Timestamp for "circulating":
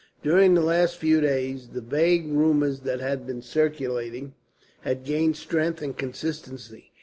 3.43-4.33